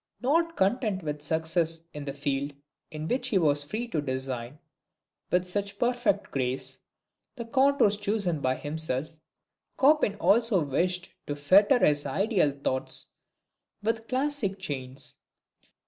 [0.19, 2.55] Not content with success in the field
[2.89, 4.57] in which he was free to design,
[5.31, 6.79] with such perfect grace,
[7.35, 9.19] the contours chosen by himself,
[9.79, 13.11] Chopin also wished to fetter his ideal thoughts
[13.83, 15.17] with classic chains.